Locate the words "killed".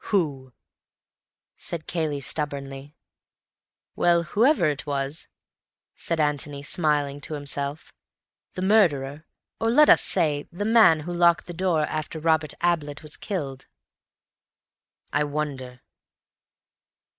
13.15-13.67